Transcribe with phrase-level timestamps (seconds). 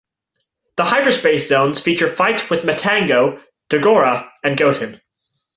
[0.77, 4.99] The hyperspace zones feature fights with Matango, Dogora, and Goten.